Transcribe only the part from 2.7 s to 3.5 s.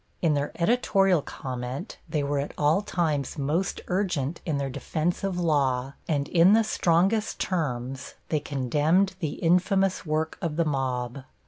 times